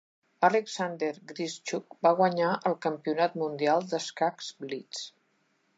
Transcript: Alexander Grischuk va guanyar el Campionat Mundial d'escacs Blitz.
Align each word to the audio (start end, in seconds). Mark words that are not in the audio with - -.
Alexander 0.47 1.09
Grischuk 1.31 1.97
va 2.07 2.15
guanyar 2.21 2.49
el 2.71 2.77
Campionat 2.89 3.37
Mundial 3.45 3.87
d'escacs 3.93 4.53
Blitz. 4.65 5.07